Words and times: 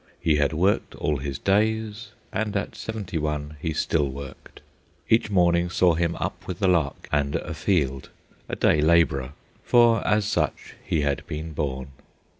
He 0.19 0.37
had 0.37 0.51
worked 0.51 0.95
all 0.95 1.17
his 1.17 1.37
days, 1.37 2.09
and 2.33 2.55
at 2.57 2.75
seventy 2.75 3.19
one 3.19 3.57
he 3.61 3.71
still 3.71 4.09
worked. 4.09 4.61
Each 5.07 5.29
morning 5.29 5.69
saw 5.69 5.93
him 5.93 6.15
up 6.15 6.47
with 6.47 6.57
the 6.57 6.67
lark 6.67 7.07
and 7.11 7.35
afield, 7.35 8.09
a 8.49 8.55
day 8.55 8.81
labourer, 8.81 9.33
for 9.63 10.01
as 10.07 10.25
such 10.25 10.73
he 10.83 11.01
had 11.01 11.21
been 11.27 11.53
born. 11.53 11.89